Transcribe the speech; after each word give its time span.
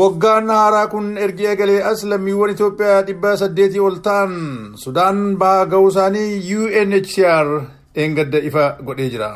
Waggaan 0.00 0.48
haaraa 0.54 0.86
kun 0.92 1.06
ergi 1.24 1.46
eegalee 1.50 1.82
as 1.90 2.02
lammiiwwan 2.10 2.50
Itoophiyaa 2.54 3.02
dhibba 3.08 3.30
saddeetii 3.42 3.80
ol 3.88 3.96
ta'an 4.06 4.34
Sudaan 4.82 5.22
bahaa 5.40 5.64
ga'uu 5.72 5.88
isaanii 5.92 6.56
UNHCR 6.58 7.48
dheengadda 7.94 8.38
ifa 8.48 8.66
godhee 8.86 9.08
jira. 9.14 9.30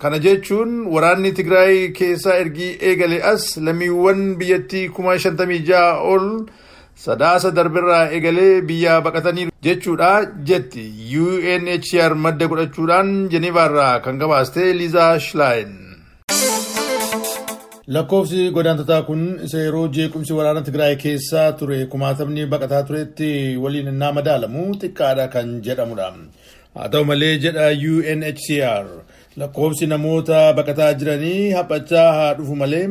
Kana 0.00 0.18
jechuun 0.24 0.72
waraanni 0.94 1.32
Tigraay 1.38 1.78
keessaa 1.98 2.34
ergi 2.42 2.68
eegalee 2.90 3.22
as 3.32 3.46
lammiiwwan 3.68 4.20
biyyattii 4.42 4.88
kuma 4.98 5.18
shantamii 5.24 5.62
ja'a 5.70 5.94
ol 6.12 6.26
sadaasa 7.06 7.50
darbirraa 7.60 8.04
eegalee 8.18 8.60
biyyaa 8.68 9.00
baqatanii 9.06 9.48
jechuudha 9.68 10.12
jetti 10.50 10.84
UNHCR 11.24 12.14
madda 12.26 12.46
godhachuudhaan 12.50 13.16
Jeneevaarraa 13.32 14.00
kan 14.04 14.18
gabaaste 14.18 14.62
Liizaa 14.80 15.18
Shlaayin. 15.28 15.85
Lakkoofsi 17.94 18.50
godaantotaa 18.50 19.02
kun 19.06 19.20
isa 19.46 19.58
yeroo 19.64 19.88
jeequmsi 19.96 20.32
waraana 20.36 20.62
Tigraay 20.68 20.94
keessaa 21.02 21.52
ture 21.58 21.76
kumaatamni 21.90 22.46
baqataa 22.54 22.80
turetti 22.88 23.28
waliin 23.64 23.90
innaa 23.92 24.08
madaalamu 24.16 24.64
xiqqaadha 24.80 25.26
kan 25.34 25.52
jedhamudha. 25.66 26.08
Haa 26.74 26.88
ta'u 26.94 27.04
malee 27.10 27.36
jedha 27.44 27.68
UNHCR 27.90 28.88
lakkoofsi 29.42 29.86
namoota 29.92 30.40
baqataa 30.58 30.90
jiranii 31.02 31.52
haphachaa 31.58 32.08
haa 32.18 32.34
dhufu 32.40 32.58
malee 32.64 32.82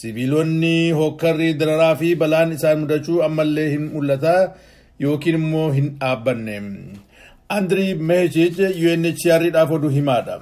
sibiilonni 0.00 0.76
hokkarri 1.00 1.50
dararaa 1.64 1.96
fi 2.04 2.14
balaan 2.24 2.52
isaan 2.58 2.78
mudachuu 2.84 3.18
ammallee 3.30 3.68
hin 3.72 3.90
mul'ata 3.96 4.36
yookiin 5.06 5.40
immoo 5.42 5.66
hin 5.80 5.90
dhaabbanne. 6.04 6.60
Andrii 7.58 7.90
Mehichich 7.94 8.60
UNHCR-dhaaf 8.60 9.76
oduu 9.80 9.96
himaadha. 9.98 10.40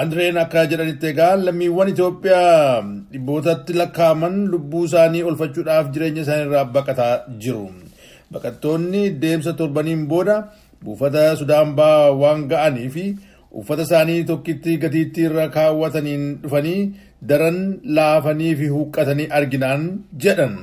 Andreen 0.00 0.36
akka 0.42 0.62
jedhanitti 0.70 1.06
egaa 1.12 1.34
lammiiwwan 1.46 1.90
Itoophiyaa 1.92 2.82
dhibbootatti 3.12 3.72
lakkaa'aman 3.80 4.36
lubbuu 4.52 4.84
isaanii 4.88 5.22
olfachuudhaaf 5.30 5.90
jireenya 5.94 6.22
isaaniirraa 6.26 6.64
baqataa 6.76 7.12
jiru. 7.44 7.66
Baqattoonni 8.32 9.02
deemsa 9.22 9.52
torbaniin 9.60 10.02
booda 10.12 10.36
buufata 10.84 11.22
Sudaan 11.40 11.70
bahaa 11.78 12.10
waan 12.22 12.42
ga'anii 12.52 12.88
fi 12.96 13.04
uffata 13.62 13.82
isaanii 13.88 14.24
tokkitti 14.32 14.76
gatiittii 14.84 15.26
irra 15.30 15.46
kaawwataniin 15.58 16.24
dhufanii 16.42 16.80
daran 17.32 17.58
laafanii 17.98 18.54
fi 18.62 18.66
huqqatanii 18.76 19.28
arginaan 19.38 19.82
jedhan. 20.26 20.56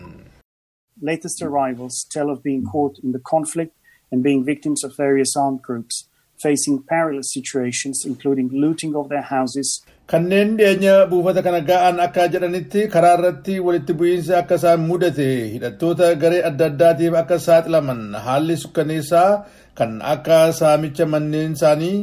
Latest 1.09 1.41
arrivals 1.49 2.05
tell 2.13 2.29
of 2.33 2.43
being 2.43 2.63
caught 2.73 2.99
in 3.03 3.11
the 3.17 3.23
conflict 3.33 3.73
and 4.11 4.23
being 4.23 4.43
victims 4.53 4.83
of 4.83 4.91
various 5.05 5.31
armed 5.45 5.61
groups. 5.67 5.95
Facing 6.43 6.77
perilous 6.91 7.29
situations 7.37 7.97
including 8.09 8.47
looting 8.63 8.93
of 8.99 9.09
their 9.09 9.25
houses. 9.33 9.69
Kanneen 10.11 10.49
dhiyeenya 10.59 10.95
buufata 11.11 11.41
kana 11.45 11.59
ga'an 11.69 11.99
akka 12.05 12.23
jedhanitti 12.33 12.81
karaa 12.93 13.15
irratti 13.17 13.53
walitti 13.67 13.93
bu'iinsa 13.99 14.33
akka 14.41 14.55
isaan 14.61 14.81
mudate 14.89 15.27
hidhattoota 15.53 16.07
garee 16.23 16.41
adda 16.49 16.65
addaatiif 16.71 17.13
akka 17.21 17.37
saaxilaman 17.47 18.01
haalli 18.25 18.55
sukkaneessaa 18.63 19.29
kan 19.77 19.91
akka 20.13 20.39
saamicha 20.59 21.05
manneen 21.13 21.53
isaanii 21.59 21.97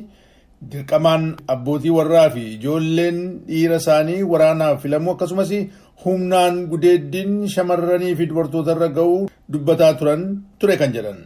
dirqamaan 0.71 1.25
abbootii 1.55 1.91
warraa 1.99 2.29
fi 2.35 2.45
ijoolleen 2.57 3.19
dhiira 3.49 3.77
isaanii 3.83 4.23
waraanaaf 4.33 4.83
filamuu 4.83 5.13
akkasumas 5.17 5.53
humnaan 6.05 6.57
gudeeddiin 6.73 7.33
shamarranii 7.55 8.15
fi 8.19 8.27
dubartoota 8.31 8.73
irra 8.77 8.89
ga'uu 8.99 9.21
dubbataa 9.53 9.93
turan 9.99 10.23
ture 10.59 10.77
kan 10.81 10.93
jedhan. 10.97 11.21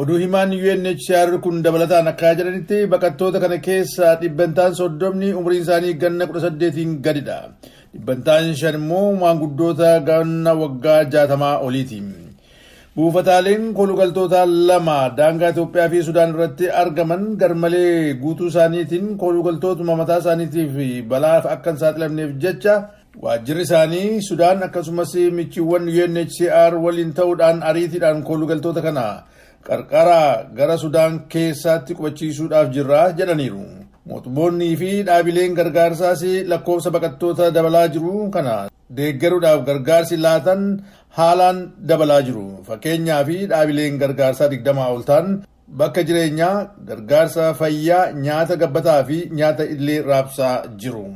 Oduu 0.00 0.18
himaan 0.18 0.50
UNHCR 0.50 1.30
kun 1.44 1.62
dabalataan 1.64 2.08
akka 2.12 2.34
jedhanitti 2.38 2.78
baqattoota 2.92 3.38
kana 3.42 3.58
keessaa 3.66 4.18
dhibbantaan 4.22 4.72
soddomni 4.80 5.28
umriin 5.38 5.62
isaanii 5.64 5.94
ganna 6.02 6.26
kudha 6.28 6.40
saddeetiin 6.46 6.92
gadidha. 7.04 7.38
Dhibbantaan 7.94 8.46
shan 8.60 8.74
immoo 8.80 9.08
maanguddoota 9.22 9.90
ganna 10.08 10.52
waggaa 10.62 11.00
jaatamaa 11.12 11.58
oliiti. 11.66 12.00
Buufataaleen 12.96 13.62
kolugaltoota 13.78 14.40
lama 14.68 14.98
daangaa 15.18 15.52
Itoophiyaa 15.54 15.88
fi 15.92 16.02
Sudaan 16.08 16.34
irratti 16.34 16.70
argaman 16.80 17.24
garmalee 17.40 18.14
guutuu 18.22 18.50
isaaniitiin 18.52 19.06
kolugaltootuma 19.22 19.96
mataa 20.00 20.18
isaaniitiif 20.22 20.74
balaaf 21.10 21.46
akka 21.54 21.70
hin 21.70 21.80
saaxilamneef 21.82 22.32
jecha 22.42 22.74
waajjirri 23.22 23.62
isaanii 23.68 24.22
Sudaan 24.28 24.62
akkasumas 24.66 25.14
michiiwwan 25.38 25.86
UNHCR 25.94 26.72
waliin 26.84 27.14
ta'uudhaan 27.18 27.62
ariitiidhaan 27.70 28.22
kolugaltoota 28.28 28.82
kana 28.86 29.06
qarqara 29.68 30.20
gara 30.58 30.76
Sudaan 30.82 31.14
keessatti 31.32 31.94
qubachiisuudhaaf 31.98 32.68
jirra 32.74 33.00
jedhaniiru. 33.18 33.64
Mootummoonnii 34.08 34.76
fi 34.80 34.90
dhaabileen 35.08 35.54
gargaarsaas 35.58 36.22
lakkoofsa 36.50 36.90
baqattoota 36.96 37.50
dabalaa 37.56 37.88
jiru 37.94 38.12
kana 38.34 38.56
deeggaruudhaaf 38.96 39.60
gargaarsi 39.68 40.16
laatan 40.24 40.62
haalaan 41.18 41.58
dabalaa 41.88 42.22
jiru. 42.28 42.46
Fakkeenyaa 42.68 43.24
fi 43.28 43.36
dhaabileen 43.50 43.98
gargaarsaa 44.02 44.48
digdamaa 44.52 44.88
ol 44.94 45.02
ta'an 45.08 45.28
bakka 45.78 46.02
jireenyaa 46.08 46.56
gargaarsa 46.88 47.44
fayyaa 47.60 48.12
nyaata 48.24 48.56
gabbataa 48.62 49.00
fi 49.08 49.18
nyaata 49.38 49.64
illee 49.74 50.02
raabsaa 50.10 50.56
jiru. 50.82 51.06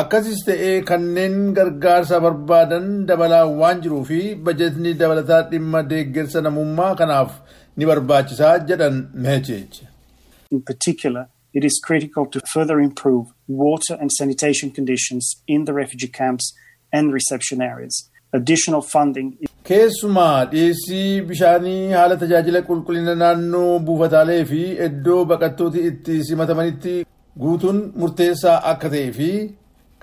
Akkasis 0.00 0.40
ta'ee 0.46 0.84
kanneen 0.90 1.34
gargaarsa 1.56 2.18
barbaadan 2.24 2.86
dabalaa 3.08 3.46
waan 3.60 3.82
jiruu 3.84 4.04
fi 4.10 4.20
bajetni 4.46 4.92
dabalataa 5.00 5.40
dhimma 5.50 5.80
deeggarsa 5.90 6.40
namummaa 6.46 6.94
kanaaf 7.00 7.30
ni 7.76 7.84
barbaachisaa 7.90 8.54
jedhan 8.70 8.96
Meechech. 9.26 9.76
In 10.54 10.62
particular, 10.70 11.26
it 11.52 11.64
is 11.70 11.76
critical 11.88 12.24
to 12.32 12.40
further 12.54 12.78
improve 12.88 13.26
water 13.64 13.94
and 14.00 14.10
sanitation 14.20 14.70
conditions 14.78 15.24
in 15.46 15.64
the 15.66 15.74
refugee 15.82 16.12
camps 16.20 16.46
and 16.92 17.12
reception 17.18 17.60
areas. 17.70 17.94
Additional 18.40 18.82
funding 18.94 19.32
Keessumaa 19.68 20.44
dhiyeessii 20.52 21.20
bishaanii 21.30 21.80
haala 22.00 22.16
tajaajila 22.22 22.60
qulqullina 22.68 23.14
naannoo 23.22 23.72
buufataalee 23.88 24.44
fi 24.52 24.60
iddoo 24.86 25.24
baqattooti 25.32 25.80
itti 25.88 26.22
simatamanitti 26.28 26.94
guutuun 27.42 27.78
murteessaa 28.02 28.60
akka 28.70 28.88
ta'ee 28.94 29.10
fi 29.18 29.28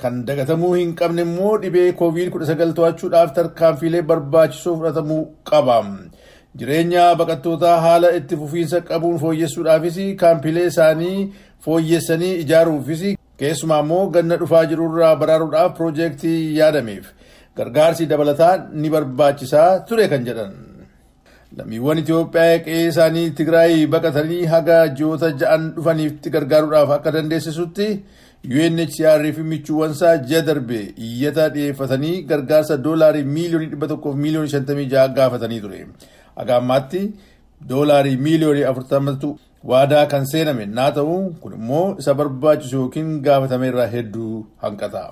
kan 0.02 0.24
dagatamuu 0.28 0.74
hin 0.80 0.92
qabne 1.00 1.22
immoo 1.28 1.54
dhibee 1.64 1.88
COVID-19 2.02 2.74
to'achuudhaaf 2.80 3.34
tarkaanfiilee 3.38 4.02
barbaachisoo 4.12 4.76
fudhatamuu 4.80 5.22
qaba. 5.50 5.78
Jireenya 6.60 7.04
baqattootaa 7.20 7.78
haala 7.86 8.12
itti 8.20 8.36
fufiinsa 8.42 8.82
qabuun 8.90 9.18
fooyyessuudhaafis 9.24 9.98
kaampilee 10.22 10.66
isaanii 10.72 11.18
fooyyessanii 11.66 12.32
ijaaruufis 12.44 13.04
keessumaa 13.42 13.82
immoo 13.86 14.06
ganna 14.16 14.38
dhufaa 14.42 14.64
jirurraa 14.72 15.16
baraaruudhaaf 15.22 15.76
piroojeektii 15.78 16.40
yaadameef 16.60 17.06
gargaarsi 17.58 18.06
dabalataa 18.14 18.54
ni 18.82 18.90
barbaachisaa 18.96 19.70
ture 19.90 20.08
kan 20.14 20.26
jedhan. 20.30 20.54
Lammiiwwan 21.58 21.98
Itoophiyaa 22.04 22.60
qe'ee 22.66 22.88
isaanii 22.88 23.30
Tigraay 23.38 23.86
baqatanii 23.94 24.46
haga 24.54 24.80
ji'oota 24.98 25.30
ja'an 25.44 25.64
dhufaniif 25.76 26.14
gargaaruudhaaf 26.36 26.92
akka 26.98 27.12
dandeessisutti 27.16 27.88
UNHCR 28.48 29.34
fi 29.36 29.42
michuuwwansaa 29.44 30.18
ji'a 30.18 30.42
darbe 30.42 30.94
iyyata 31.08 31.50
dhiyeeffatanii 31.56 32.22
gargaarsa 32.30 32.78
doolaarii 32.86 33.24
miiliyoonii 33.24 33.68
dhibba 33.74 33.88
tokkoof 33.92 34.16
miiliyoonii 34.16 34.50
shantamii 34.54 34.86
ja'a 34.94 35.08
gaafatanii 35.18 35.60
ture. 35.66 35.88
Haga 36.36 36.56
ammaatti 36.56 37.02
doolaarii 37.70 38.18
miiliyoonii 38.28 38.64
afurtamatu 38.72 39.34
waadaa 39.64 40.06
kan 40.06 40.26
seename 40.32 40.66
naa 40.78 40.92
ta'u 41.00 41.18
kun 41.42 41.54
immoo 41.60 41.96
isa 42.00 42.14
barbaachisu 42.14 42.76
yookiin 42.78 43.12
gaafatameerraa 43.28 43.88
hedduu 43.98 44.46
hanqata. 44.62 45.04